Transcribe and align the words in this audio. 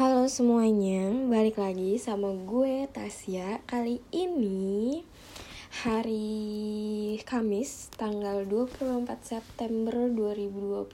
Halo 0.00 0.32
semuanya, 0.32 1.12
balik 1.28 1.60
lagi 1.60 2.00
sama 2.00 2.32
gue 2.32 2.88
Tasya. 2.88 3.60
Kali 3.68 4.00
ini 4.08 5.04
hari 5.84 7.20
Kamis 7.28 7.92
tanggal 8.00 8.48
24 8.48 9.04
September 9.20 10.08
2020 10.08 10.88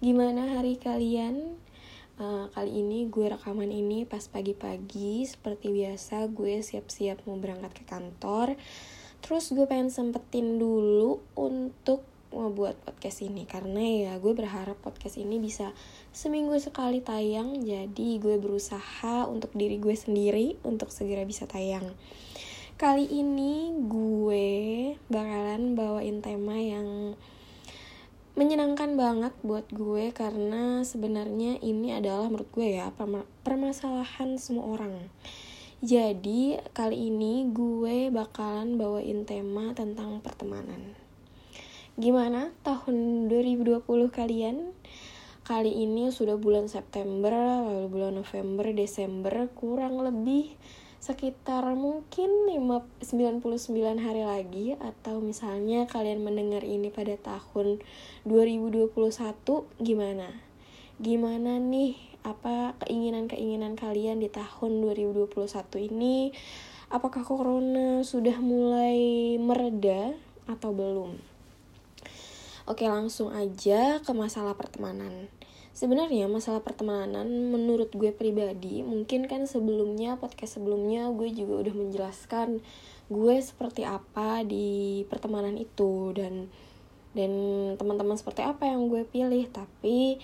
Gimana 0.00 0.56
hari 0.56 0.80
kalian? 0.80 1.60
Uh, 2.16 2.48
kali 2.56 2.80
ini 2.80 3.04
gue 3.12 3.28
rekaman 3.28 3.68
ini 3.68 4.08
pas 4.08 4.24
pagi-pagi. 4.32 5.28
Seperti 5.28 5.68
biasa 5.68 6.32
gue 6.32 6.64
siap-siap 6.64 7.28
mau 7.28 7.36
berangkat 7.36 7.76
ke 7.76 7.84
kantor. 7.84 8.56
Terus 9.20 9.52
gue 9.52 9.68
pengen 9.68 9.92
sempetin 9.92 10.56
dulu 10.56 11.20
untuk 11.36 12.08
ngebuat 12.32 12.80
podcast 12.88 13.20
ini. 13.22 13.44
Karena 13.44 13.84
ya 13.84 14.12
gue 14.16 14.32
berharap 14.32 14.80
podcast 14.80 15.20
ini 15.20 15.36
bisa 15.36 15.76
seminggu 16.14 16.54
sekali 16.62 17.02
tayang 17.02 17.66
jadi 17.66 18.22
gue 18.22 18.38
berusaha 18.38 19.26
untuk 19.26 19.50
diri 19.50 19.82
gue 19.82 19.98
sendiri 19.98 20.54
untuk 20.62 20.94
segera 20.94 21.26
bisa 21.26 21.50
tayang. 21.50 21.90
Kali 22.78 23.02
ini 23.02 23.74
gue 23.90 24.94
bakalan 25.10 25.74
bawain 25.74 26.22
tema 26.22 26.54
yang 26.54 27.18
menyenangkan 28.38 28.94
banget 28.94 29.34
buat 29.42 29.66
gue 29.74 30.14
karena 30.14 30.86
sebenarnya 30.86 31.58
ini 31.58 31.98
adalah 31.98 32.30
menurut 32.30 32.46
gue 32.54 32.78
ya 32.78 32.94
permasalahan 33.42 34.38
semua 34.38 34.70
orang. 34.70 34.94
Jadi 35.82 36.62
kali 36.78 37.10
ini 37.10 37.50
gue 37.50 38.14
bakalan 38.14 38.78
bawain 38.78 39.26
tema 39.26 39.74
tentang 39.74 40.22
pertemanan. 40.22 40.94
Gimana 41.98 42.54
tahun 42.62 43.26
2020 43.26 43.82
kalian? 44.14 44.70
Kali 45.44 45.76
ini 45.76 46.08
sudah 46.08 46.40
bulan 46.40 46.72
September, 46.72 47.28
lalu 47.28 47.92
bulan 47.92 48.16
November, 48.16 48.64
Desember, 48.72 49.52
kurang 49.52 50.00
lebih 50.00 50.56
sekitar 51.04 51.68
mungkin 51.76 52.48
99 52.48 53.44
hari 54.00 54.24
lagi 54.24 54.72
atau 54.80 55.20
misalnya 55.20 55.84
kalian 55.84 56.24
mendengar 56.24 56.64
ini 56.64 56.88
pada 56.88 57.20
tahun 57.20 57.84
2021 58.24 58.88
gimana? 59.84 60.32
Gimana 60.96 61.60
nih 61.60 61.92
apa 62.24 62.80
keinginan-keinginan 62.80 63.76
kalian 63.76 64.24
di 64.24 64.32
tahun 64.32 64.80
2021 64.80 65.44
ini? 65.92 66.32
Apakah 66.88 67.20
corona 67.20 68.00
sudah 68.00 68.40
mulai 68.40 69.36
mereda 69.36 70.16
atau 70.48 70.72
belum? 70.72 71.33
Oke, 72.64 72.88
langsung 72.88 73.28
aja 73.28 74.00
ke 74.00 74.12
masalah 74.16 74.56
pertemanan. 74.56 75.28
Sebenarnya 75.76 76.32
masalah 76.32 76.64
pertemanan 76.64 77.28
menurut 77.52 77.92
gue 77.92 78.08
pribadi, 78.08 78.80
mungkin 78.80 79.28
kan 79.28 79.44
sebelumnya 79.44 80.16
podcast 80.16 80.56
sebelumnya 80.56 81.12
gue 81.12 81.28
juga 81.28 81.60
udah 81.60 81.74
menjelaskan 81.76 82.64
gue 83.12 83.36
seperti 83.44 83.84
apa 83.84 84.48
di 84.48 85.04
pertemanan 85.12 85.60
itu 85.60 86.16
dan 86.16 86.48
dan 87.12 87.32
teman-teman 87.76 88.16
seperti 88.16 88.40
apa 88.40 88.64
yang 88.64 88.88
gue 88.88 89.04
pilih, 89.12 89.44
tapi 89.52 90.16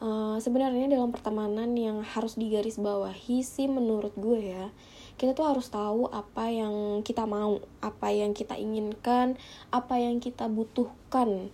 uh, 0.00 0.40
sebenarnya 0.40 0.96
dalam 0.96 1.12
pertemanan 1.12 1.76
yang 1.76 2.00
harus 2.00 2.40
digaris 2.40 2.80
bawahi 2.80 3.44
sih 3.44 3.68
menurut 3.68 4.16
gue 4.16 4.40
ya 4.40 4.72
kita 5.20 5.36
tuh 5.36 5.44
harus 5.44 5.68
tahu 5.68 6.08
apa 6.08 6.48
yang 6.48 7.04
kita 7.04 7.28
mau, 7.28 7.60
apa 7.84 8.08
yang 8.10 8.32
kita 8.32 8.56
inginkan, 8.56 9.36
apa 9.68 10.00
yang 10.00 10.24
kita 10.24 10.48
butuhkan 10.48 11.52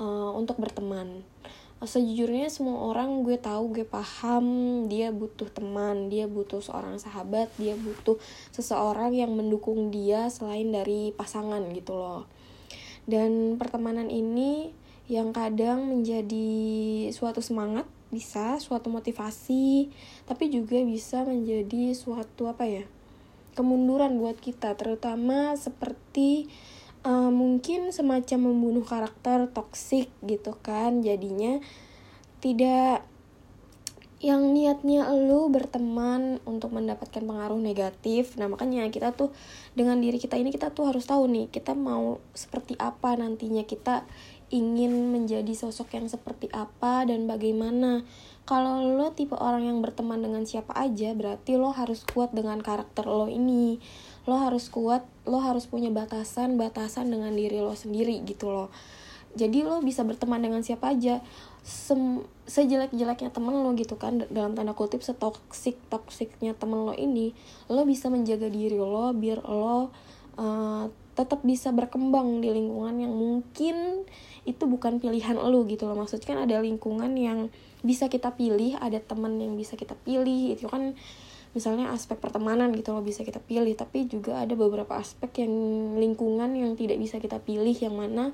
uh, 0.00 0.32
untuk 0.32 0.56
berteman. 0.56 1.22
Sejujurnya 1.80 2.52
semua 2.52 2.92
orang 2.92 3.24
gue 3.24 3.40
tahu 3.40 3.72
gue 3.72 3.88
paham 3.88 4.44
dia 4.84 5.08
butuh 5.08 5.48
teman 5.48 6.12
dia 6.12 6.28
butuh 6.28 6.60
seorang 6.60 7.00
sahabat 7.00 7.48
dia 7.56 7.72
butuh 7.72 8.20
seseorang 8.52 9.16
yang 9.16 9.32
mendukung 9.32 9.88
dia 9.88 10.28
selain 10.28 10.68
dari 10.68 11.16
pasangan 11.16 11.60
gitu 11.72 11.96
loh. 11.96 12.28
Dan 13.08 13.56
pertemanan 13.56 14.12
ini 14.12 14.76
yang 15.08 15.32
kadang 15.32 15.88
menjadi 15.88 16.48
suatu 17.16 17.40
semangat 17.40 17.88
bisa 18.12 18.58
suatu 18.58 18.90
motivasi 18.90 19.90
tapi 20.26 20.50
juga 20.50 20.82
bisa 20.82 21.22
menjadi 21.22 21.94
suatu 21.94 22.50
apa 22.50 22.66
ya 22.66 22.84
kemunduran 23.54 24.18
buat 24.18 24.38
kita 24.38 24.74
terutama 24.78 25.54
seperti 25.58 26.50
uh, 27.04 27.30
mungkin 27.32 27.92
semacam 27.94 28.52
membunuh 28.52 28.84
karakter 28.84 29.48
toksik 29.52 30.12
gitu 30.24 30.56
kan 30.60 31.00
jadinya 31.00 31.60
tidak 32.40 33.04
yang 34.20 34.52
niatnya 34.52 35.08
lu 35.16 35.48
berteman 35.48 36.44
untuk 36.44 36.76
mendapatkan 36.76 37.24
pengaruh 37.24 37.56
negatif. 37.56 38.36
Nah 38.36 38.52
makanya 38.52 38.84
kita 38.92 39.16
tuh 39.16 39.32
dengan 39.72 39.96
diri 39.96 40.20
kita 40.20 40.36
ini 40.36 40.52
kita 40.52 40.76
tuh 40.76 40.92
harus 40.92 41.08
tahu 41.08 41.24
nih 41.24 41.48
kita 41.48 41.72
mau 41.72 42.20
seperti 42.36 42.76
apa 42.76 43.16
nantinya. 43.16 43.64
Kita 43.64 44.04
ingin 44.52 45.08
menjadi 45.08 45.48
sosok 45.56 45.96
yang 45.96 46.04
seperti 46.12 46.52
apa 46.52 47.08
dan 47.08 47.24
bagaimana. 47.24 48.04
Kalau 48.44 48.84
lo 48.92 49.08
tipe 49.16 49.40
orang 49.40 49.64
yang 49.64 49.80
berteman 49.80 50.20
dengan 50.20 50.44
siapa 50.44 50.76
aja 50.76 51.16
berarti 51.16 51.56
lo 51.56 51.72
harus 51.72 52.04
kuat 52.04 52.36
dengan 52.36 52.60
karakter 52.60 53.08
lo 53.08 53.24
ini 53.24 53.80
lo 54.28 54.36
harus 54.36 54.68
kuat 54.68 55.06
lo 55.24 55.40
harus 55.40 55.64
punya 55.64 55.88
batasan 55.88 56.60
batasan 56.60 57.08
dengan 57.08 57.32
diri 57.32 57.60
lo 57.60 57.72
sendiri 57.72 58.20
gitu 58.24 58.52
loh. 58.52 58.68
Jadi 59.30 59.62
lo 59.62 59.78
bisa 59.78 60.02
berteman 60.02 60.42
dengan 60.42 60.60
siapa 60.66 60.90
aja. 60.90 61.22
Sem 61.62 62.24
sejelek-jeleknya 62.48 63.30
temen 63.30 63.54
lo 63.54 63.70
gitu 63.78 63.94
kan 63.94 64.26
dalam 64.32 64.56
tanda 64.58 64.74
kutip 64.74 65.04
setoksik 65.04 65.78
toksiknya 65.86 66.56
temen 66.56 66.88
lo 66.88 66.94
ini 66.96 67.36
lo 67.70 67.86
bisa 67.86 68.10
menjaga 68.10 68.50
diri 68.50 68.74
lo 68.74 69.12
biar 69.14 69.44
lo 69.46 69.92
uh, 70.40 70.84
tetap 71.14 71.44
bisa 71.44 71.70
berkembang 71.70 72.40
di 72.40 72.48
lingkungan 72.48 72.96
yang 72.96 73.12
mungkin 73.12 74.08
itu 74.48 74.64
bukan 74.64 74.98
pilihan 74.98 75.36
lo 75.36 75.62
gitu 75.68 75.86
loh. 75.86 76.00
Maksudnya 76.00 76.26
kan 76.26 76.38
ada 76.48 76.58
lingkungan 76.58 77.12
yang 77.14 77.52
bisa 77.80 78.08
kita 78.08 78.34
pilih 78.36 78.76
ada 78.80 79.00
teman 79.00 79.40
yang 79.40 79.56
bisa 79.56 79.76
kita 79.76 79.96
pilih 80.00 80.56
itu 80.56 80.68
kan 80.68 80.96
misalnya 81.50 81.90
aspek 81.90 82.18
pertemanan 82.22 82.70
gitu 82.72 82.94
loh 82.94 83.02
bisa 83.02 83.26
kita 83.26 83.42
pilih 83.42 83.74
tapi 83.74 84.06
juga 84.06 84.38
ada 84.38 84.54
beberapa 84.54 84.94
aspek 84.94 85.42
yang 85.42 85.54
lingkungan 85.98 86.54
yang 86.54 86.78
tidak 86.78 86.98
bisa 87.02 87.18
kita 87.18 87.42
pilih 87.42 87.74
yang 87.74 87.98
mana 87.98 88.30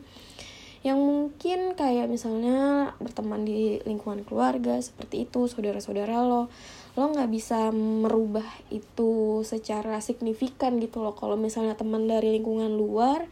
yang 0.85 1.03
mungkin 1.03 1.75
kayak 1.75 2.07
misalnya 2.07 2.93
berteman 3.03 3.43
di 3.43 3.83
lingkungan 3.83 4.23
keluarga 4.23 4.79
seperti 4.79 5.27
itu 5.27 5.49
saudara-saudara 5.49 6.23
lo 6.23 6.47
lo 6.95 7.05
nggak 7.11 7.27
bisa 7.33 7.75
merubah 7.75 8.47
itu 8.71 9.43
secara 9.43 9.99
signifikan 9.99 10.79
gitu 10.79 11.03
loh 11.03 11.17
kalau 11.17 11.35
misalnya 11.35 11.75
teman 11.75 12.07
dari 12.07 12.39
lingkungan 12.39 12.71
luar 12.71 13.27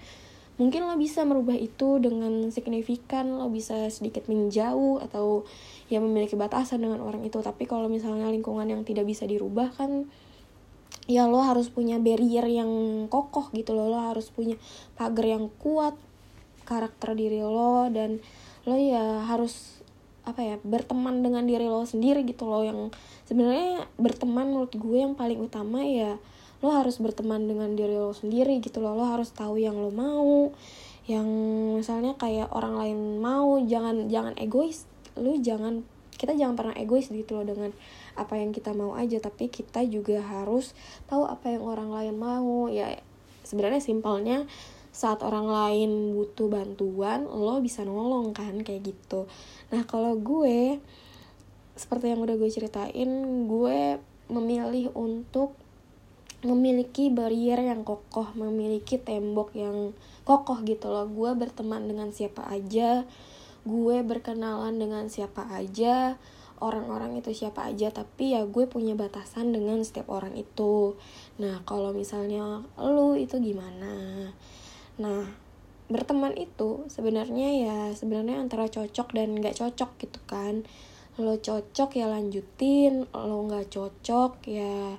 mungkin 0.59 0.87
lo 0.87 0.99
bisa 0.99 1.23
merubah 1.23 1.55
itu 1.55 2.03
dengan 2.03 2.51
signifikan 2.51 3.39
lo 3.39 3.47
bisa 3.53 3.87
sedikit 3.87 4.27
menjauh 4.27 4.99
atau 5.05 5.47
ya 5.95 6.03
memiliki 6.03 6.35
batasan 6.35 6.83
dengan 6.83 6.99
orang 7.07 7.23
itu. 7.23 7.39
Tapi 7.39 7.71
kalau 7.71 7.87
misalnya 7.87 8.27
lingkungan 8.27 8.67
yang 8.67 8.83
tidak 8.83 9.07
bisa 9.07 9.23
dirubah 9.31 9.71
kan 9.79 10.11
ya 11.07 11.29
lo 11.29 11.45
harus 11.45 11.69
punya 11.69 12.01
barrier 12.03 12.45
yang 12.51 12.71
kokoh 13.07 13.55
gitu 13.55 13.73
loh. 13.73 13.87
Lo 13.95 13.99
harus 14.03 14.35
punya 14.35 14.59
pagar 14.99 15.39
yang 15.39 15.55
kuat 15.63 15.95
karakter 16.67 17.15
diri 17.15 17.45
lo 17.45 17.87
dan 17.93 18.19
lo 18.65 18.75
ya 18.75 19.29
harus 19.29 19.85
apa 20.25 20.41
ya 20.41 20.57
berteman 20.65 21.21
dengan 21.21 21.45
diri 21.45 21.69
lo 21.69 21.87
sendiri 21.87 22.27
gitu 22.27 22.49
loh. 22.49 22.65
Yang 22.67 22.97
sebenarnya 23.31 23.87
berteman 24.01 24.51
menurut 24.51 24.75
gue 24.75 24.99
yang 24.99 25.15
paling 25.15 25.39
utama 25.39 25.85
ya 25.87 26.19
lo 26.65 26.73
harus 26.73 26.97
berteman 26.97 27.45
dengan 27.45 27.77
diri 27.77 27.95
lo 27.95 28.17
sendiri 28.17 28.59
gitu 28.59 28.81
loh. 28.81 28.97
Lo 28.97 29.05
harus 29.07 29.31
tahu 29.31 29.61
yang 29.61 29.77
lo 29.77 29.93
mau. 29.93 30.51
Yang 31.05 31.29
misalnya 31.85 32.17
kayak 32.17 32.49
orang 32.57 32.81
lain 32.81 33.21
mau 33.21 33.61
jangan 33.61 34.09
jangan 34.09 34.33
egois 34.41 34.89
lu 35.19 35.39
jangan 35.39 35.87
kita 36.15 36.39
jangan 36.39 36.55
pernah 36.55 36.75
egois 36.79 37.11
gitu 37.11 37.35
loh 37.35 37.47
dengan 37.47 37.75
apa 38.15 38.39
yang 38.39 38.55
kita 38.55 38.71
mau 38.71 38.95
aja. 38.95 39.19
Tapi 39.19 39.51
kita 39.51 39.83
juga 39.87 40.23
harus 40.23 40.73
tahu 41.11 41.27
apa 41.27 41.51
yang 41.51 41.67
orang 41.67 41.91
lain 41.91 42.15
mau. 42.15 42.71
Ya 42.71 43.03
sebenarnya 43.43 43.83
simpelnya 43.83 44.47
saat 44.95 45.27
orang 45.27 45.51
lain 45.51 46.15
butuh 46.15 46.47
bantuan 46.47 47.27
lo 47.27 47.59
bisa 47.59 47.83
nolong 47.83 48.31
kan 48.31 48.63
kayak 48.63 48.95
gitu. 48.95 49.27
Nah 49.75 49.83
kalau 49.91 50.15
gue 50.15 50.79
seperti 51.75 52.15
yang 52.15 52.23
udah 52.23 52.39
gue 52.39 52.47
ceritain 52.47 53.11
gue 53.51 53.99
memilih 54.31 54.95
untuk 54.95 55.59
memiliki 56.45 57.09
barrier 57.09 57.59
yang 57.59 57.83
kokoh, 57.83 58.37
memiliki 58.37 59.01
tembok 59.01 59.57
yang 59.57 59.97
kokoh 60.23 60.61
gitu 60.63 60.93
loh. 60.93 61.09
Gue 61.09 61.33
berteman 61.35 61.89
dengan 61.89 62.13
siapa 62.13 62.45
aja, 62.47 63.03
gue 63.65 63.97
berkenalan 64.05 64.77
dengan 64.77 65.09
siapa 65.09 65.49
aja, 65.53 66.21
orang-orang 66.61 67.19
itu 67.19 67.33
siapa 67.33 67.69
aja, 67.69 67.93
tapi 67.93 68.37
ya 68.37 68.45
gue 68.45 68.65
punya 68.69 68.97
batasan 68.97 69.53
dengan 69.53 69.81
setiap 69.83 70.09
orang 70.13 70.37
itu. 70.37 70.97
Nah, 71.41 71.65
kalau 71.67 71.93
misalnya 71.97 72.65
lu 72.79 73.17
itu 73.17 73.41
gimana? 73.41 74.31
Nah, 75.01 75.27
berteman 75.85 76.33
itu 76.41 76.89
sebenarnya 76.89 77.49
ya 77.61 77.79
sebenarnya 77.93 78.41
antara 78.41 78.73
cocok 78.73 79.13
dan 79.13 79.37
nggak 79.37 79.61
cocok 79.61 79.91
gitu 80.01 80.21
kan 80.25 80.65
lo 81.21 81.37
cocok 81.39 81.91
ya 81.95 82.09
lanjutin 82.09 83.05
lo 83.13 83.37
nggak 83.45 83.69
cocok 83.69 84.49
ya 84.49 84.97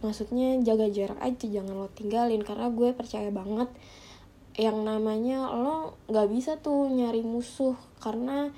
maksudnya 0.00 0.58
jaga 0.64 0.88
jarak 0.90 1.20
aja 1.20 1.46
jangan 1.46 1.76
lo 1.76 1.92
tinggalin 1.92 2.42
karena 2.42 2.72
gue 2.72 2.90
percaya 2.96 3.28
banget 3.30 3.68
yang 4.60 4.84
namanya 4.84 5.48
lo 5.48 5.96
nggak 6.12 6.28
bisa 6.28 6.60
tuh 6.60 6.88
nyari 6.92 7.24
musuh 7.24 7.76
karena 8.04 8.52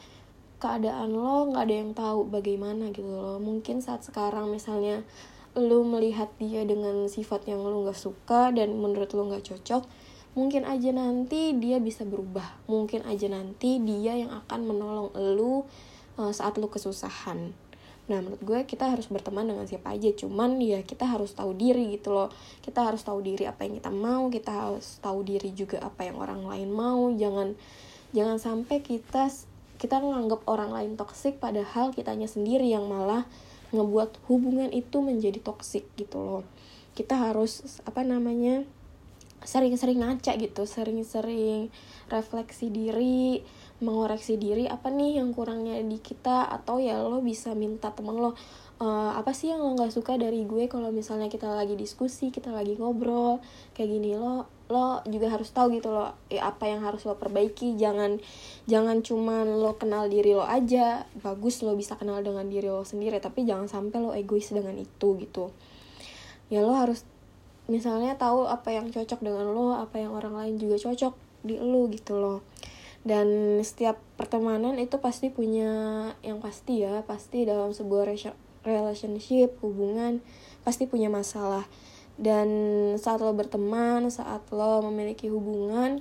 keadaan 0.58 1.14
lo 1.14 1.50
nggak 1.54 1.64
ada 1.64 1.74
yang 1.74 1.92
tahu 1.94 2.26
bagaimana 2.26 2.90
gitu 2.90 3.08
lo 3.08 3.38
mungkin 3.38 3.78
saat 3.78 4.02
sekarang 4.02 4.50
misalnya 4.50 5.06
lo 5.54 5.86
melihat 5.86 6.34
dia 6.42 6.66
dengan 6.66 7.06
sifat 7.06 7.46
yang 7.46 7.62
lo 7.62 7.86
nggak 7.86 7.98
suka 7.98 8.50
dan 8.50 8.74
menurut 8.74 9.10
lo 9.14 9.30
nggak 9.30 9.46
cocok 9.54 9.86
mungkin 10.34 10.66
aja 10.66 10.90
nanti 10.90 11.54
dia 11.56 11.78
bisa 11.78 12.02
berubah. 12.02 12.66
Mungkin 12.66 13.06
aja 13.06 13.30
nanti 13.30 13.78
dia 13.80 14.18
yang 14.18 14.34
akan 14.34 14.60
menolong 14.66 15.08
lo 15.14 15.64
uh, 16.18 16.32
saat 16.34 16.58
lo 16.58 16.68
kesusahan 16.68 17.54
Nah 18.04 18.20
menurut 18.20 18.42
gue 18.44 18.60
kita 18.68 18.92
harus 18.92 19.08
berteman 19.08 19.48
dengan 19.48 19.64
siapa 19.64 19.96
aja 19.96 20.12
Cuman 20.12 20.60
ya 20.60 20.84
kita 20.84 21.08
harus 21.08 21.32
tahu 21.32 21.56
diri 21.56 21.96
gitu 21.96 22.12
loh. 22.12 22.28
Kita 22.60 22.84
harus 22.84 23.00
tahu 23.00 23.24
diri 23.24 23.48
apa 23.48 23.64
yang 23.64 23.80
kita 23.80 23.88
mau 23.88 24.28
Kita 24.28 24.52
harus 24.52 25.00
tahu 25.00 25.24
diri 25.24 25.56
juga 25.56 25.80
apa 25.80 26.04
yang 26.04 26.20
orang 26.20 26.44
lain 26.44 26.68
mau. 26.68 27.08
Jangan 27.16 27.56
jangan 28.12 28.36
sampai 28.36 28.84
kita 28.84 29.32
kita 29.80 30.00
nganggap 30.00 30.44
orang 30.44 30.70
lain 30.70 30.92
toksik 31.00 31.40
Padahal 31.40 31.96
kitanya 31.96 32.28
sendiri 32.28 32.68
yang 32.68 32.84
malah 32.86 33.24
ngebuat 33.72 34.22
hubungan 34.30 34.70
itu 34.70 35.00
menjadi 35.00 35.40
toksik 35.40 35.88
gitu 35.96 36.20
loh. 36.20 36.42
Kita 36.92 37.16
harus 37.16 37.64
apa 37.88 38.04
namanya 38.04 38.62
sering-sering 39.44 40.00
ngaca 40.00 40.40
gitu 40.40 40.64
Sering-sering 40.64 41.68
refleksi 42.08 42.68
diri 42.68 43.44
mengoreksi 43.82 44.38
diri 44.38 44.70
apa 44.70 44.92
nih 44.92 45.18
yang 45.18 45.34
kurangnya 45.34 45.80
di 45.82 45.98
kita? 45.98 46.46
Atau 46.46 46.78
ya 46.78 47.02
lo 47.02 47.18
bisa 47.24 47.56
minta 47.58 47.90
temen 47.90 48.14
lo 48.14 48.34
uh, 48.78 49.12
apa 49.14 49.34
sih 49.34 49.50
yang 49.50 49.62
lo 49.62 49.74
nggak 49.74 49.90
suka 49.90 50.14
dari 50.14 50.46
gue 50.46 50.70
kalau 50.70 50.94
misalnya 50.94 51.26
kita 51.26 51.50
lagi 51.50 51.74
diskusi 51.74 52.30
kita 52.30 52.54
lagi 52.54 52.78
ngobrol 52.78 53.42
kayak 53.74 53.90
gini? 53.90 54.14
Lo 54.14 54.46
lo 54.64 55.04
juga 55.04 55.28
harus 55.28 55.52
tahu 55.52 55.76
gitu 55.76 55.92
lo 55.92 56.16
ya 56.30 56.48
apa 56.48 56.70
yang 56.70 56.86
harus 56.86 57.02
lo 57.08 57.18
perbaiki. 57.18 57.74
Jangan 57.74 58.22
jangan 58.70 59.02
cuman 59.02 59.58
lo 59.58 59.74
kenal 59.74 60.06
diri 60.06 60.38
lo 60.38 60.46
aja. 60.46 61.08
Bagus 61.18 61.64
lo 61.66 61.74
bisa 61.74 61.98
kenal 61.98 62.22
dengan 62.22 62.46
diri 62.46 62.70
lo 62.70 62.86
sendiri 62.86 63.18
tapi 63.18 63.42
jangan 63.42 63.66
sampai 63.66 63.98
lo 63.98 64.10
egois 64.14 64.48
dengan 64.54 64.78
itu 64.78 65.08
gitu. 65.18 65.50
Ya 66.52 66.62
lo 66.62 66.76
harus 66.76 67.02
misalnya 67.64 68.12
tahu 68.20 68.44
apa 68.44 68.76
yang 68.76 68.92
cocok 68.92 69.24
dengan 69.24 69.48
lo 69.48 69.72
apa 69.72 69.96
yang 69.96 70.12
orang 70.12 70.36
lain 70.36 70.54
juga 70.60 70.76
cocok 70.76 71.16
di 71.44 71.56
lo 71.56 71.88
gitu 71.88 72.16
loh 72.16 72.44
dan 73.04 73.60
setiap 73.60 74.00
pertemanan 74.16 74.80
itu 74.80 74.96
pasti 74.96 75.28
punya 75.28 75.68
yang 76.24 76.40
pasti 76.40 76.80
ya. 76.80 77.04
Pasti 77.04 77.44
dalam 77.44 77.76
sebuah 77.76 78.08
relationship 78.64 79.60
hubungan 79.60 80.24
pasti 80.64 80.88
punya 80.88 81.12
masalah. 81.12 81.68
Dan 82.16 82.48
saat 82.96 83.20
lo 83.20 83.36
berteman 83.36 84.08
saat 84.08 84.48
lo 84.48 84.80
memiliki 84.88 85.28
hubungan 85.28 86.00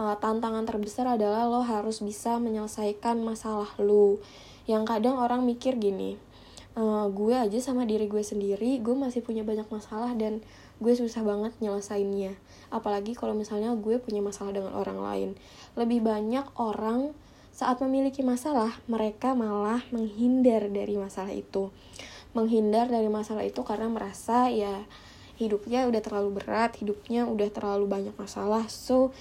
uh, 0.00 0.16
tantangan 0.16 0.64
terbesar 0.64 1.04
adalah 1.04 1.44
lo 1.44 1.60
harus 1.60 2.00
bisa 2.00 2.40
menyelesaikan 2.40 3.20
masalah 3.20 3.68
lo. 3.76 4.16
Yang 4.64 4.96
kadang 4.96 5.20
orang 5.20 5.44
mikir 5.44 5.76
gini 5.76 6.16
uh, 6.78 7.06
gue 7.10 7.34
aja 7.34 7.58
sama 7.58 7.82
diri 7.88 8.06
gue 8.06 8.22
sendiri 8.22 8.78
gue 8.78 8.94
masih 8.94 9.24
punya 9.24 9.42
banyak 9.42 9.66
masalah 9.72 10.14
dan 10.14 10.44
gue 10.80 10.92
susah 10.96 11.20
banget 11.20 11.52
nyelesainnya. 11.60 12.34
Apalagi 12.72 13.12
kalau 13.12 13.36
misalnya 13.36 13.74
gue 13.76 14.00
punya 14.00 14.24
masalah 14.24 14.54
dengan 14.56 14.72
orang 14.72 14.98
lain. 14.98 15.30
Lebih 15.76 16.00
banyak 16.00 16.46
orang 16.56 17.12
saat 17.52 17.82
memiliki 17.84 18.24
masalah 18.24 18.72
mereka 18.88 19.36
malah 19.36 19.84
menghindar 19.92 20.72
dari 20.72 20.96
masalah 20.96 21.34
itu. 21.36 21.68
Menghindar 22.32 22.88
dari 22.88 23.12
masalah 23.12 23.44
itu 23.44 23.60
karena 23.66 23.90
merasa 23.92 24.48
ya 24.48 24.86
hidupnya 25.36 25.88
udah 25.88 26.00
terlalu 26.04 26.36
berat 26.40 26.76
hidupnya 26.80 27.28
udah 27.28 27.48
terlalu 27.52 27.84
banyak 27.84 28.14
masalah. 28.16 28.64
So 28.72 29.12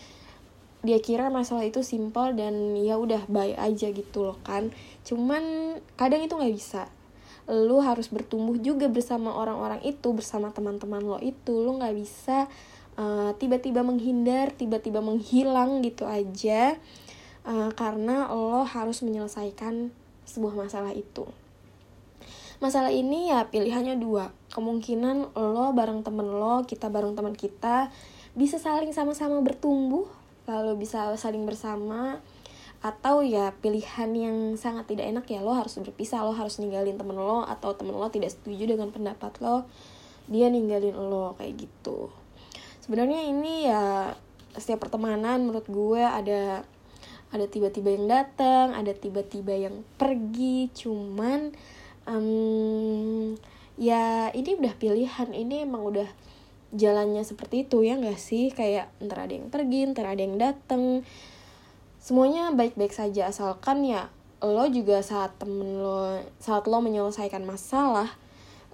dia 0.80 1.04
kira 1.04 1.28
masalah 1.28 1.68
itu 1.68 1.84
simpel 1.84 2.40
dan 2.40 2.80
ya 2.80 2.96
udah 2.96 3.28
baik 3.28 3.60
aja 3.60 3.92
gitu 3.92 4.31
loh 4.31 4.40
kan. 4.48 4.72
Cuman 5.04 5.75
kadang 6.00 6.24
itu 6.24 6.40
nggak 6.40 6.56
bisa 6.56 6.88
lu 7.50 7.81
harus 7.81 8.13
bertumbuh 8.13 8.62
juga 8.62 8.86
bersama 8.86 9.34
orang-orang 9.34 9.81
itu 9.81 10.13
bersama 10.13 10.54
teman-teman 10.54 11.01
lo 11.01 11.18
itu. 11.18 11.51
Lu 11.51 11.81
nggak 11.81 11.96
bisa 11.98 12.46
eh, 12.96 13.31
tiba-tiba 13.42 13.81
menghindar 13.81 14.54
tiba-tiba 14.54 15.01
menghilang 15.01 15.81
gitu 15.81 16.06
aja 16.06 16.78
uh, 17.50 17.72
karena 17.74 18.30
lo 18.30 18.62
harus 18.62 19.01
menyelesaikan 19.01 19.90
sebuah 20.30 20.54
masalah 20.54 20.94
itu. 20.94 21.25
Masalah 22.60 22.92
ini 22.92 23.31
ya 23.31 23.48
pilihannya 23.48 23.98
dua. 23.98 24.36
Kemungkinan 24.51 25.34
lo 25.34 25.72
bareng 25.72 26.04
temen 26.04 26.28
lo 26.28 26.68
kita 26.68 26.92
bareng 26.92 27.16
teman 27.16 27.34
kita 27.34 27.90
bisa 28.38 28.62
saling 28.62 28.94
sama-sama 28.94 29.42
bertumbuh 29.42 30.06
lalu 30.46 30.86
bisa 30.86 31.13
saling 31.18 31.46
bersama 31.46 32.22
atau 32.80 33.20
ya 33.20 33.52
pilihan 33.60 34.10
yang 34.16 34.38
sangat 34.56 34.88
tidak 34.88 35.12
enak 35.12 35.26
ya 35.28 35.44
lo 35.44 35.52
harus 35.52 35.76
berpisah 35.76 36.24
lo 36.24 36.31
harus 36.31 36.64
ninggalin 36.64 36.96
temen 36.96 37.20
lo 37.20 37.44
atau 37.44 37.76
temen 37.76 37.92
lo 37.92 38.08
tidak 38.08 38.31
setuju 38.31 38.72
dengan 38.72 38.96
pendapat 38.96 39.36
lo 39.44 39.68
dia 40.31 40.48
ninggalin 40.48 40.96
lo 40.96 41.36
kayak 41.36 41.68
gitu. 41.68 42.08
Sebenarnya 42.80 43.28
ini 43.28 43.68
ya 43.68 44.16
setiap 44.56 44.88
pertemanan 44.88 45.44
menurut 45.44 45.68
gue 45.68 46.02
ada 46.02 46.64
ada 47.30 47.46
tiba-tiba 47.46 47.94
yang 47.94 48.08
datang 48.10 48.74
ada 48.74 48.90
tiba-tiba 48.96 49.54
yang 49.54 49.86
pergi 50.00 50.74
cuman 50.74 51.54
um, 52.10 53.38
ya 53.78 54.34
ini 54.34 54.58
udah 54.58 54.74
pilihan 54.80 55.30
ini 55.36 55.68
emang 55.68 55.84
udah 55.86 56.10
jalannya 56.74 57.22
seperti 57.25 57.66
itu 57.68 57.84
ya 57.84 57.98
nggak 57.98 58.18
sih? 58.22 58.54
Kayak 58.54 58.94
ntar 59.02 59.28
ada 59.28 59.34
yang 59.34 59.52
pergi 59.52 59.80
ntar 59.92 60.06
ada 60.10 60.22
yang 60.22 60.38
datang 60.38 61.04
semuanya 62.10 62.50
baik-baik 62.58 62.90
saja. 62.90 63.30
Asalkan 63.30 63.86
ya 63.86 64.10
lo 64.42 64.66
juga 64.66 65.06
saat 65.06 65.38
temen 65.38 65.78
lo 65.78 66.18
saat 66.42 66.66
lo 66.66 66.82
menyelesaikan 66.82 67.46
masalah 67.46 68.10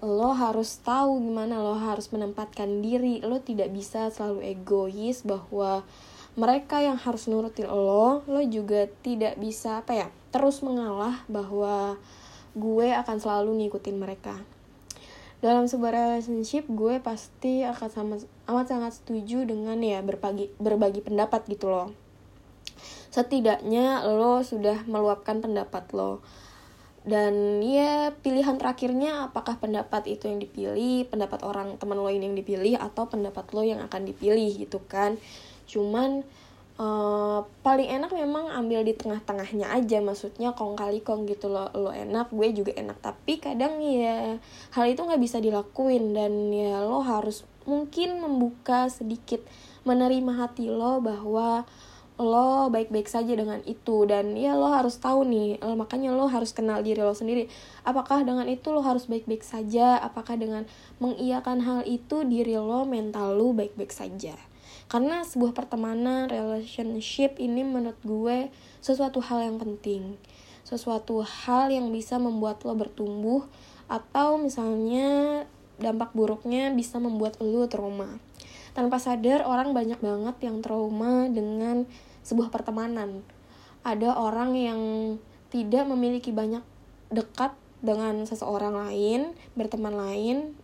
lo 0.00 0.32
harus 0.32 0.80
tahu 0.80 1.20
gimana 1.20 1.60
lo 1.60 1.76
harus 1.76 2.08
menempatkan 2.16 2.80
diri. 2.80 3.20
Lo 3.20 3.44
tidak 3.44 3.68
bisa 3.76 4.08
selalu 4.08 4.56
egois 4.56 5.20
bahwa 5.20 5.84
mereka 6.32 6.80
yang 6.80 6.96
harus 6.96 7.28
nurutin 7.28 7.68
lo 7.68 8.24
lo 8.24 8.40
juga 8.48 8.88
tidak 9.04 9.36
bisa 9.36 9.84
apa 9.84 9.92
ya 9.92 10.08
terus 10.32 10.64
mengalah 10.64 11.20
bahwa 11.28 12.00
gue 12.56 12.88
akan 12.88 13.20
selalu 13.20 13.68
ngikutin 13.68 13.96
mereka. 14.00 14.40
Dalam 15.44 15.68
sebuah 15.68 15.92
relationship 15.92 16.64
gue 16.72 17.04
pasti 17.04 17.68
akan 17.68 17.88
sama 17.92 18.16
amat 18.48 18.66
sangat 18.72 18.92
setuju 18.96 19.44
dengan 19.44 19.76
ya 19.84 20.00
berbagi 20.00 20.48
berbagi 20.56 21.04
pendapat 21.04 21.44
gitu 21.52 21.68
loh 21.68 22.05
setidaknya 23.10 24.06
lo 24.06 24.42
sudah 24.42 24.84
meluapkan 24.88 25.40
pendapat 25.40 25.90
lo. 25.94 26.24
Dan 27.06 27.62
ya 27.62 28.10
pilihan 28.18 28.58
terakhirnya 28.58 29.30
apakah 29.30 29.62
pendapat 29.62 30.10
itu 30.10 30.26
yang 30.26 30.42
dipilih 30.42 31.06
pendapat 31.06 31.46
orang 31.46 31.78
teman 31.78 32.02
lo 32.02 32.10
ini 32.10 32.26
yang 32.26 32.34
dipilih 32.34 32.82
atau 32.82 33.06
pendapat 33.06 33.46
lo 33.54 33.62
yang 33.62 33.78
akan 33.78 34.02
dipilih 34.10 34.66
gitu 34.66 34.82
kan. 34.90 35.14
Cuman 35.70 36.26
uh, 36.82 37.46
paling 37.62 37.86
enak 37.86 38.10
memang 38.10 38.50
ambil 38.50 38.82
di 38.82 38.90
tengah-tengahnya 38.98 39.70
aja 39.70 40.02
maksudnya 40.02 40.58
kong 40.58 40.74
kali 40.74 40.98
kong 40.98 41.30
gitu 41.30 41.46
lo 41.46 41.70
lo 41.78 41.94
enak 41.94 42.34
gue 42.34 42.48
juga 42.50 42.74
enak. 42.74 42.98
Tapi 42.98 43.38
kadang 43.38 43.78
ya 43.78 44.42
hal 44.74 44.84
itu 44.90 45.00
nggak 45.06 45.22
bisa 45.22 45.38
dilakuin 45.38 46.10
dan 46.10 46.50
ya 46.50 46.82
lo 46.82 47.06
harus 47.06 47.46
mungkin 47.70 48.18
membuka 48.18 48.90
sedikit 48.90 49.42
menerima 49.86 50.42
hati 50.42 50.70
lo 50.70 50.98
bahwa 50.98 51.62
lo 52.16 52.72
baik-baik 52.72 53.12
saja 53.12 53.36
dengan 53.36 53.60
itu 53.68 54.08
dan 54.08 54.32
ya 54.40 54.56
lo 54.56 54.72
harus 54.72 54.96
tahu 54.96 55.28
nih 55.28 55.60
eh, 55.60 55.76
makanya 55.76 56.16
lo 56.16 56.24
harus 56.32 56.56
kenal 56.56 56.80
diri 56.80 57.04
lo 57.04 57.12
sendiri. 57.12 57.52
Apakah 57.84 58.24
dengan 58.24 58.48
itu 58.48 58.72
lo 58.72 58.80
harus 58.80 59.04
baik-baik 59.04 59.44
saja? 59.44 60.00
Apakah 60.00 60.40
dengan 60.40 60.64
mengiyakan 60.96 61.60
hal 61.60 61.80
itu 61.84 62.24
diri 62.24 62.56
lo 62.56 62.88
mental 62.88 63.36
lo 63.36 63.52
baik-baik 63.52 63.92
saja? 63.92 64.32
Karena 64.86 65.26
sebuah 65.26 65.52
pertemanan 65.52 66.30
relationship 66.32 67.36
ini 67.36 67.66
menurut 67.66 67.98
gue 68.06 68.48
sesuatu 68.80 69.20
hal 69.20 69.44
yang 69.52 69.58
penting. 69.60 70.16
Sesuatu 70.64 71.20
hal 71.20 71.68
yang 71.68 71.92
bisa 71.92 72.16
membuat 72.16 72.64
lo 72.64 72.72
bertumbuh 72.78 73.44
atau 73.86 74.40
misalnya 74.40 75.44
dampak 75.76 76.16
buruknya 76.16 76.72
bisa 76.72 76.96
membuat 76.96 77.36
lo 77.44 77.68
trauma. 77.68 78.18
Tanpa 78.72 79.00
sadar 79.00 79.44
orang 79.44 79.72
banyak 79.72 80.00
banget 80.00 80.36
yang 80.44 80.60
trauma 80.60 81.28
dengan 81.32 81.88
sebuah 82.26 82.50
pertemanan. 82.50 83.22
Ada 83.86 84.18
orang 84.18 84.58
yang 84.58 84.80
tidak 85.54 85.86
memiliki 85.86 86.34
banyak 86.34 86.66
dekat 87.14 87.54
dengan 87.78 88.26
seseorang 88.26 88.74
lain, 88.74 89.30
berteman 89.54 89.94
lain, 89.94 90.58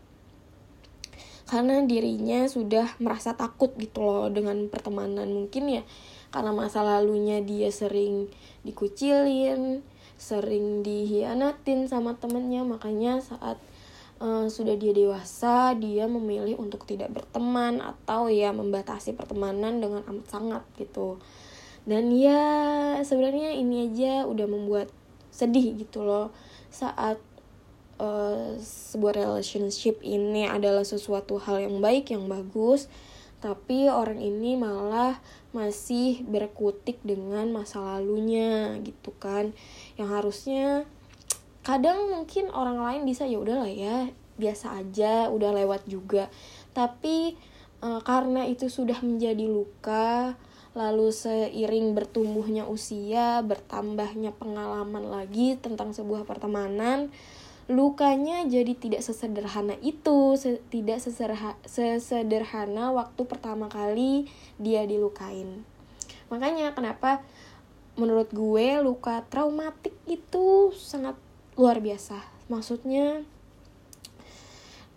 karena 1.46 1.84
dirinya 1.86 2.50
sudah 2.50 2.98
merasa 2.98 3.38
takut 3.38 3.70
gitu 3.78 4.02
loh 4.02 4.26
dengan 4.26 4.66
pertemanan. 4.66 5.30
Mungkin 5.30 5.70
ya 5.70 5.86
karena 6.34 6.50
masa 6.50 6.82
lalunya 6.82 7.38
dia 7.44 7.70
sering 7.70 8.26
dikucilin, 8.66 9.86
sering 10.18 10.82
dihianatin 10.82 11.86
sama 11.86 12.16
temennya 12.18 12.66
makanya 12.66 13.20
saat 13.20 13.60
uh, 14.22 14.46
sudah 14.48 14.78
dia 14.78 14.94
dewasa 14.94 15.74
dia 15.76 16.06
memilih 16.06 16.56
untuk 16.56 16.86
tidak 16.86 17.10
berteman 17.10 17.82
atau 17.82 18.30
ya 18.30 18.54
membatasi 18.54 19.12
pertemanan 19.18 19.82
dengan 19.82 20.06
amat 20.08 20.26
sangat 20.30 20.62
gitu 20.78 21.18
dan 21.82 22.14
ya 22.14 22.42
sebenarnya 23.02 23.58
ini 23.58 23.90
aja 23.90 24.28
udah 24.28 24.46
membuat 24.46 24.88
sedih 25.34 25.74
gitu 25.80 26.06
loh. 26.06 26.30
Saat 26.70 27.18
uh, 27.98 28.54
sebuah 28.62 29.18
relationship 29.18 29.98
ini 30.04 30.46
adalah 30.46 30.86
sesuatu 30.86 31.42
hal 31.42 31.62
yang 31.62 31.82
baik 31.82 32.14
yang 32.14 32.30
bagus 32.30 32.86
tapi 33.42 33.90
orang 33.90 34.22
ini 34.22 34.54
malah 34.54 35.18
masih 35.50 36.22
berkutik 36.30 37.02
dengan 37.02 37.50
masa 37.50 37.82
lalunya 37.82 38.78
gitu 38.86 39.10
kan. 39.18 39.50
Yang 39.98 40.08
harusnya 40.14 40.66
kadang 41.66 42.06
mungkin 42.14 42.54
orang 42.54 42.78
lain 42.78 43.02
bisa 43.02 43.26
ya 43.26 43.42
udahlah 43.42 43.66
ya 43.66 44.14
biasa 44.38 44.78
aja 44.86 45.26
udah 45.26 45.58
lewat 45.58 45.90
juga. 45.90 46.30
Tapi 46.70 47.34
e, 47.82 47.88
karena 48.06 48.46
itu 48.46 48.70
sudah 48.70 49.02
menjadi 49.02 49.50
luka 49.50 50.38
lalu 50.72 51.12
seiring 51.12 51.92
bertumbuhnya 51.92 52.64
usia 52.64 53.44
bertambahnya 53.44 54.32
pengalaman 54.32 55.12
lagi 55.12 55.60
tentang 55.60 55.92
sebuah 55.92 56.24
pertemanan 56.24 57.12
lukanya 57.70 58.42
jadi 58.48 58.74
tidak 58.74 59.06
sesederhana 59.06 59.78
itu 59.80 60.34
tidak 60.72 60.98
sesederhana 61.64 62.90
waktu 62.90 63.22
pertama 63.22 63.70
kali 63.70 64.26
dia 64.58 64.82
dilukain. 64.82 65.62
Makanya 66.26 66.74
kenapa 66.74 67.22
menurut 67.94 68.32
gue 68.34 68.80
luka 68.82 69.22
traumatik 69.30 69.94
itu 70.10 70.74
sangat 70.74 71.14
luar 71.54 71.78
biasa. 71.78 72.18
Maksudnya 72.50 73.22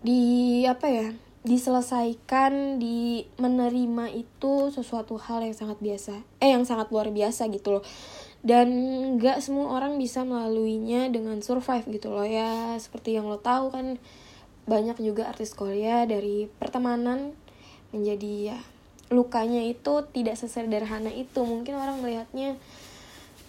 di 0.01 0.63
apa 0.65 0.87
ya 0.89 1.07
diselesaikan 1.45 2.81
di 2.81 3.29
menerima 3.37 4.09
itu 4.09 4.73
sesuatu 4.73 5.21
hal 5.21 5.45
yang 5.45 5.53
sangat 5.53 5.77
biasa 5.77 6.25
eh 6.41 6.49
yang 6.49 6.65
sangat 6.65 6.89
luar 6.89 7.13
biasa 7.13 7.47
gitu 7.53 7.79
loh. 7.79 7.83
Dan 8.45 8.69
nggak 9.17 9.41
semua 9.41 9.73
orang 9.73 9.97
bisa 9.97 10.25
melaluinya 10.25 11.09
dengan 11.09 11.41
survive 11.45 11.85
gitu 11.93 12.13
loh 12.13 12.25
ya. 12.25 12.77
Seperti 12.81 13.17
yang 13.17 13.29
lo 13.29 13.37
tahu 13.37 13.69
kan 13.69 14.01
banyak 14.65 14.97
juga 15.01 15.29
artis 15.29 15.53
Korea 15.53 16.09
dari 16.09 16.49
pertemanan 16.49 17.37
menjadi 17.93 18.53
ya 18.53 18.57
lukanya 19.13 19.61
itu 19.61 20.01
tidak 20.13 20.41
sesederhana 20.41 21.13
itu. 21.13 21.45
Mungkin 21.45 21.77
orang 21.77 22.01
melihatnya 22.01 22.57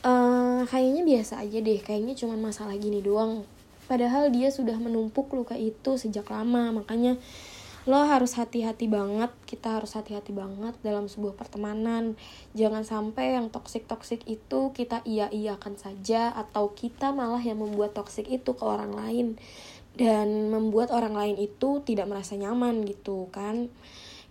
uh, 0.04 0.68
kayaknya 0.68 1.00
biasa 1.04 1.44
aja 1.44 1.58
deh 1.64 1.80
kayaknya 1.80 2.12
cuma 2.12 2.36
masalah 2.36 2.76
gini 2.76 3.00
doang. 3.00 3.48
Padahal 3.88 4.28
dia 4.28 4.52
sudah 4.52 4.76
menumpuk 4.76 5.32
luka 5.32 5.56
itu 5.56 5.96
sejak 5.96 6.28
lama 6.28 6.76
makanya 6.76 7.16
lo 7.86 8.02
harus 8.02 8.34
hati-hati 8.34 8.90
banget 8.90 9.30
kita 9.46 9.78
harus 9.78 9.94
hati-hati 9.94 10.34
banget 10.34 10.74
dalam 10.82 11.06
sebuah 11.06 11.38
pertemanan. 11.38 12.18
Jangan 12.58 12.82
sampai 12.82 13.38
yang 13.38 13.46
toksik 13.54 13.86
toksik 13.86 14.26
itu 14.26 14.74
kita 14.74 15.06
iya 15.06 15.30
iyakan 15.30 15.78
saja 15.78 16.34
atau 16.34 16.74
kita 16.74 17.14
malah 17.14 17.38
yang 17.38 17.62
membuat 17.62 17.94
toksik 17.94 18.26
itu 18.26 18.58
ke 18.58 18.64
orang 18.66 18.90
lain. 18.90 19.26
Dan 19.94 20.50
membuat 20.50 20.90
orang 20.90 21.14
lain 21.14 21.38
itu 21.38 21.80
tidak 21.86 22.10
merasa 22.10 22.34
nyaman 22.34 22.82
gitu 22.90 23.30
kan. 23.30 23.70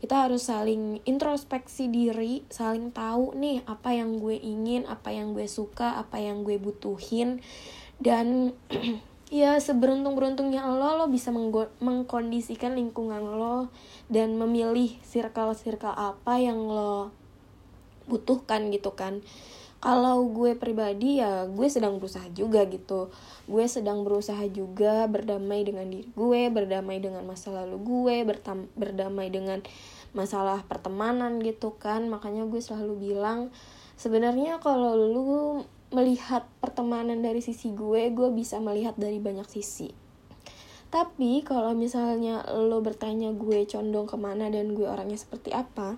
Kita 0.04 0.28
harus 0.28 0.52
saling 0.52 1.00
introspeksi 1.08 1.88
diri 1.88 2.44
saling 2.52 2.92
tahu 2.92 3.40
nih 3.40 3.64
apa 3.66 3.96
yang 3.96 4.20
gue 4.20 4.36
ingin 4.36 4.84
apa 4.84 5.16
yang 5.16 5.32
gue 5.32 5.48
suka 5.48 5.96
apa 5.96 6.20
yang 6.20 6.44
gue 6.44 6.60
butuhin. 6.60 7.40
Dan 8.04 8.52
ya 9.36 9.60
seberuntung-beruntungnya 9.60 10.64
lo 10.64 10.96
lo 10.96 11.06
bisa 11.12 11.28
mengkondisikan 11.84 12.80
lingkungan 12.80 13.20
lo 13.20 13.68
dan 14.08 14.40
memilih 14.40 14.96
circle-circle 15.04 15.92
apa 15.92 16.40
yang 16.40 16.56
lo 16.64 17.12
butuhkan 18.08 18.72
gitu 18.72 18.96
kan. 18.96 19.20
Kalau 19.84 20.24
gue 20.32 20.56
pribadi 20.56 21.20
ya 21.20 21.44
gue 21.52 21.68
sedang 21.68 22.00
berusaha 22.00 22.24
juga 22.32 22.64
gitu. 22.64 23.12
Gue 23.44 23.68
sedang 23.68 24.08
berusaha 24.08 24.40
juga 24.48 25.04
berdamai 25.12 25.68
dengan 25.68 25.92
diri 25.92 26.08
gue 26.16 26.42
berdamai 26.48 27.04
dengan 27.04 27.28
masa 27.28 27.52
lalu 27.52 27.76
gue 27.84 28.16
bertam 28.24 28.72
berdamai 28.80 29.28
dengan 29.28 29.60
masalah 30.16 30.64
pertemanan 30.64 31.44
gitu 31.44 31.76
kan. 31.76 32.08
Makanya 32.08 32.48
gue 32.48 32.64
selalu 32.64 33.12
bilang 33.12 33.52
sebenarnya 34.00 34.64
kalau 34.64 34.96
lu 34.96 35.68
melihat 35.94 36.48
pertemanan 36.64 37.22
dari 37.22 37.44
sisi 37.44 37.74
gue 37.74 38.10
gue 38.14 38.30
bisa 38.34 38.58
melihat 38.62 38.98
dari 38.98 39.22
banyak 39.22 39.46
sisi. 39.50 39.92
Tapi 40.90 41.44
kalau 41.44 41.76
misalnya 41.76 42.46
lo 42.56 42.80
bertanya 42.80 43.34
gue 43.36 43.68
condong 43.68 44.08
ke 44.08 44.16
mana 44.16 44.48
dan 44.48 44.72
gue 44.74 44.88
orangnya 44.88 45.20
seperti 45.20 45.52
apa 45.52 45.98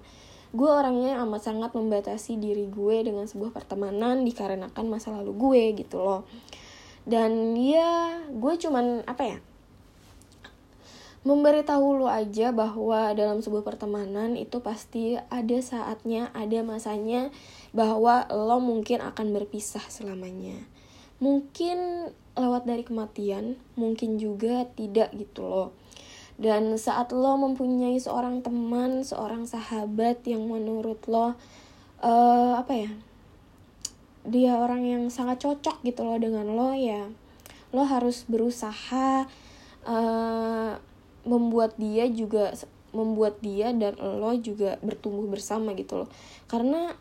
gue 0.56 0.70
orangnya 0.72 1.20
amat 1.28 1.52
sangat 1.52 1.76
membatasi 1.76 2.40
diri 2.40 2.72
gue 2.72 3.04
dengan 3.04 3.28
sebuah 3.28 3.52
pertemanan 3.52 4.24
dikarenakan 4.24 4.86
masa 4.88 5.12
lalu 5.12 5.36
gue 5.36 5.64
gitu 5.84 6.00
loh. 6.00 6.24
Dan 7.04 7.56
ya 7.60 8.24
gue 8.32 8.54
cuman 8.56 9.04
apa 9.04 9.24
ya 9.28 9.40
memberitahu 11.28 12.00
lo 12.00 12.08
aja 12.08 12.56
bahwa 12.56 13.12
dalam 13.12 13.44
sebuah 13.44 13.68
pertemanan 13.68 14.40
itu 14.40 14.64
pasti 14.64 15.20
ada 15.28 15.60
saatnya, 15.60 16.32
ada 16.32 16.64
masanya 16.64 17.28
bahwa 17.78 18.26
lo 18.34 18.58
mungkin 18.58 19.06
akan 19.06 19.38
berpisah 19.38 19.86
selamanya. 19.86 20.58
Mungkin 21.22 22.10
lewat 22.34 22.66
dari 22.66 22.82
kematian, 22.82 23.54
mungkin 23.78 24.18
juga 24.18 24.66
tidak 24.74 25.14
gitu 25.14 25.46
loh. 25.46 25.70
Dan 26.42 26.74
saat 26.82 27.14
lo 27.14 27.38
mempunyai 27.38 28.02
seorang 28.02 28.42
teman, 28.42 29.06
seorang 29.06 29.46
sahabat 29.46 30.26
yang 30.26 30.50
menurut 30.50 31.06
lo 31.06 31.38
uh, 32.02 32.54
apa 32.58 32.74
ya? 32.74 32.90
Dia 34.26 34.58
orang 34.58 34.82
yang 34.82 35.04
sangat 35.14 35.46
cocok 35.46 35.86
gitu 35.86 36.02
loh 36.02 36.18
dengan 36.18 36.50
lo 36.50 36.74
ya. 36.74 37.06
Lo 37.70 37.86
harus 37.86 38.26
berusaha 38.26 39.30
uh, 39.86 40.74
membuat 41.30 41.78
dia 41.78 42.10
juga 42.10 42.58
membuat 42.96 43.38
dia 43.44 43.70
dan 43.76 43.94
lo 44.00 44.34
juga 44.42 44.82
bertumbuh 44.82 45.28
bersama 45.30 45.76
gitu 45.78 46.02
loh 46.02 46.10
karena 46.48 46.96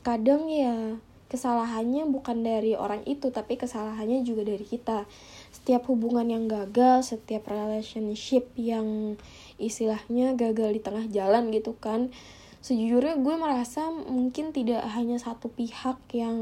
kadang 0.00 0.48
ya 0.48 0.96
kesalahannya 1.30 2.10
bukan 2.10 2.42
dari 2.42 2.74
orang 2.74 3.06
itu 3.06 3.30
tapi 3.30 3.54
kesalahannya 3.54 4.26
juga 4.26 4.42
dari 4.42 4.66
kita. 4.66 5.06
Setiap 5.54 5.86
hubungan 5.86 6.26
yang 6.26 6.50
gagal 6.50 7.14
setiap 7.14 7.46
relationship 7.46 8.50
yang 8.58 9.14
istilahnya 9.62 10.34
gagal 10.34 10.74
di 10.74 10.80
tengah 10.82 11.06
jalan 11.12 11.54
gitu 11.54 11.76
kan 11.78 12.10
sejujurnya 12.60 13.16
gue 13.24 13.34
merasa 13.40 13.88
mungkin 13.88 14.52
tidak 14.52 14.84
hanya 14.92 15.16
satu 15.16 15.48
pihak 15.48 15.96
yang 16.12 16.36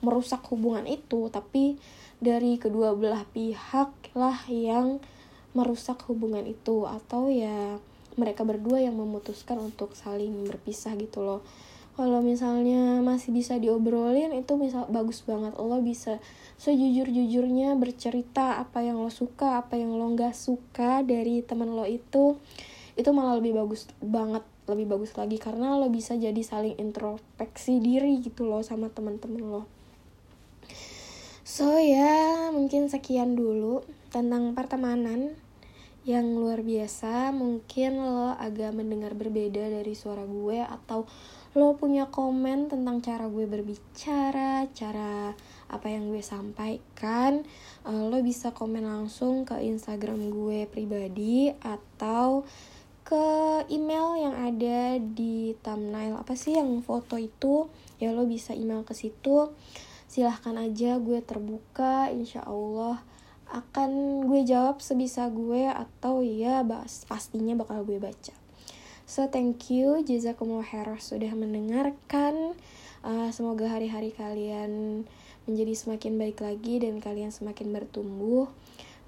merusak 0.00 0.40
hubungan 0.48 0.88
itu 0.88 1.28
tapi 1.28 1.76
dari 2.24 2.56
kedua 2.56 2.96
belah 2.96 3.28
pihak 3.28 3.92
lah 4.16 4.40
yang 4.48 5.00
merusak 5.52 5.98
hubungan 6.06 6.46
itu. 6.46 6.86
Atau 6.86 7.28
ya 7.28 7.82
mereka 8.14 8.46
berdua 8.46 8.80
yang 8.80 8.96
memutuskan 8.96 9.58
untuk 9.58 9.98
saling 9.98 10.46
berpisah 10.46 10.94
gitu 10.94 11.24
loh 11.24 11.42
kalau 12.00 12.24
misalnya 12.24 13.04
masih 13.04 13.28
bisa 13.28 13.60
diobrolin 13.60 14.32
itu 14.32 14.56
bisa 14.56 14.88
bagus 14.88 15.20
banget. 15.28 15.52
Lo 15.60 15.84
bisa 15.84 16.16
sejujur-jujurnya 16.56 17.76
bercerita 17.76 18.56
apa 18.56 18.80
yang 18.80 19.04
lo 19.04 19.12
suka 19.12 19.60
apa 19.60 19.76
yang 19.76 19.92
lo 19.92 20.08
nggak 20.16 20.32
suka 20.32 21.04
dari 21.04 21.44
teman 21.44 21.76
lo 21.76 21.84
itu 21.84 22.40
itu 22.96 23.10
malah 23.12 23.36
lebih 23.36 23.52
bagus 23.52 23.84
banget 24.00 24.40
lebih 24.64 24.96
bagus 24.96 25.12
lagi. 25.12 25.36
Karena 25.36 25.76
lo 25.76 25.92
bisa 25.92 26.16
jadi 26.16 26.40
saling 26.40 26.80
introspeksi 26.80 27.84
diri 27.84 28.16
gitu 28.24 28.48
loh 28.48 28.64
sama 28.64 28.88
teman-teman 28.88 29.44
lo. 29.44 29.68
So 31.44 31.76
ya 31.76 32.48
mungkin 32.48 32.88
sekian 32.88 33.36
dulu 33.36 33.84
tentang 34.08 34.56
pertemanan 34.56 35.36
yang 36.08 36.32
luar 36.32 36.64
biasa. 36.64 37.28
Mungkin 37.36 38.00
lo 38.00 38.32
agak 38.40 38.72
mendengar 38.72 39.12
berbeda 39.12 39.68
dari 39.68 39.92
suara 39.92 40.24
gue 40.24 40.64
atau 40.64 41.04
lo 41.58 41.74
punya 41.74 42.06
komen 42.06 42.70
tentang 42.70 43.02
cara 43.02 43.26
gue 43.26 43.42
berbicara 43.42 44.70
cara 44.70 45.34
apa 45.66 45.86
yang 45.90 46.14
gue 46.14 46.22
sampaikan 46.22 47.42
uh, 47.82 48.06
lo 48.06 48.22
bisa 48.22 48.54
komen 48.54 48.86
langsung 48.86 49.42
ke 49.42 49.58
instagram 49.58 50.30
gue 50.30 50.70
pribadi 50.70 51.50
atau 51.58 52.46
ke 53.10 53.26
email 53.74 54.14
yang 54.22 54.36
ada 54.38 55.02
di 55.02 55.58
thumbnail. 55.66 56.14
Apa 56.22 56.38
sih 56.38 56.54
yang 56.54 56.78
foto 56.78 57.18
itu? 57.18 57.66
Ya 57.98 58.14
lo 58.14 58.22
bisa 58.22 58.54
email 58.54 58.86
ke 58.86 58.94
situ. 58.94 59.50
Silahkan 60.06 60.54
aja 60.54 60.94
gue 61.02 61.18
terbuka. 61.18 62.06
Insya 62.14 62.46
Allah 62.46 63.02
akan 63.50 64.22
gue 64.30 64.46
jawab 64.46 64.78
sebisa 64.78 65.26
gue 65.26 65.66
atau 65.66 66.22
ya 66.22 66.62
pastinya 67.10 67.58
bakal 67.58 67.82
gue 67.82 67.98
baca 67.98 68.39
so 69.10 69.26
thank 69.26 69.74
you 69.74 70.06
jazakumullah 70.06 70.62
khairan 70.62 71.02
sudah 71.02 71.34
mendengarkan. 71.34 72.54
Uh, 73.02 73.26
semoga 73.34 73.66
hari-hari 73.66 74.14
kalian 74.14 75.02
menjadi 75.50 75.74
semakin 75.74 76.14
baik 76.14 76.38
lagi 76.38 76.78
dan 76.78 77.02
kalian 77.02 77.34
semakin 77.34 77.74
bertumbuh. 77.74 78.46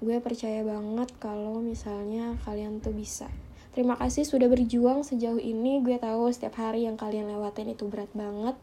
Gue 0.03 0.19
percaya 0.19 0.59
banget 0.67 1.07
kalau 1.23 1.63
misalnya 1.63 2.35
kalian 2.43 2.83
tuh 2.83 2.91
bisa. 2.91 3.31
Terima 3.71 3.95
kasih 3.95 4.27
sudah 4.27 4.51
berjuang 4.51 5.07
sejauh 5.07 5.39
ini. 5.39 5.79
Gue 5.79 5.95
tahu 5.95 6.27
setiap 6.35 6.59
hari 6.59 6.83
yang 6.83 6.99
kalian 6.99 7.31
lewatin 7.31 7.71
itu 7.71 7.87
berat 7.87 8.11
banget. 8.11 8.59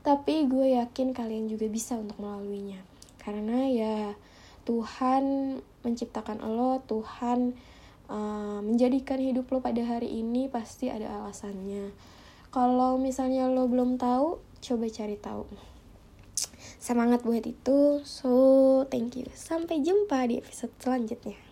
Tapi 0.00 0.48
gue 0.48 0.72
yakin 0.80 1.12
kalian 1.12 1.52
juga 1.52 1.68
bisa 1.68 2.00
untuk 2.00 2.16
melaluinya. 2.16 2.80
Karena 3.20 3.68
ya 3.68 4.16
Tuhan 4.64 5.58
menciptakan 5.84 6.40
lo 6.48 6.80
Tuhan 6.88 7.52
uh, 8.08 8.60
menjadikan 8.60 9.20
hidup 9.22 9.48
lo 9.48 9.64
pada 9.64 9.80
hari 9.84 10.20
ini 10.20 10.48
pasti 10.52 10.92
ada 10.92 11.22
alasannya. 11.22 11.92
Kalau 12.52 12.96
misalnya 13.00 13.48
lo 13.48 13.68
belum 13.68 13.96
tahu 13.96 14.40
coba 14.60 14.86
cari 14.88 15.16
tahu. 15.16 15.46
Semangat 16.80 17.22
buat 17.22 17.44
itu. 17.44 18.04
So 18.04 18.32
thank 18.88 19.16
you. 19.16 19.28
Sampai 19.32 19.80
jumpa 19.84 20.28
di 20.28 20.40
episode 20.40 20.72
selanjutnya 20.80 21.47